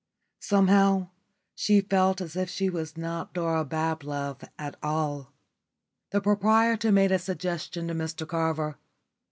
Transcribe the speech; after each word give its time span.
Somehow 0.39 1.09
she 1.53 1.79
felt 1.79 2.21
as 2.21 2.35
if 2.35 2.49
she 2.49 2.71
was 2.71 2.97
not 2.97 3.35
Dora 3.35 3.63
Bablove 3.63 4.43
at 4.57 4.75
all. 4.81 5.31
The 6.09 6.19
proprietor 6.19 6.91
made 6.91 7.11
a 7.11 7.19
suggestion 7.19 7.87
to 7.87 7.93
Mr 7.93 8.27
Carver. 8.27 8.79